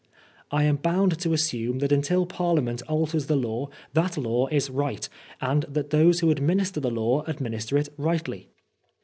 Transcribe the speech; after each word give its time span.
1 0.49 0.63
am 0.63 0.77
bound 0.77 1.19
to 1.19 1.31
assume 1.31 1.77
that 1.77 1.91
until 1.91 2.25
Parliament 2.25 2.81
alters 2.89 3.27
the 3.27 3.35
law 3.35 3.69
that 3.93 4.17
law 4.17 4.47
is 4.47 4.67
right, 4.67 5.07
and 5.39 5.61
that 5.69 5.91
those 5.91 6.21
who 6.21 6.31
administer 6.31 6.79
the 6.79 6.89
law 6.89 7.21
administer 7.27 7.77
it 7.77 7.89
rightly. 7.97 8.49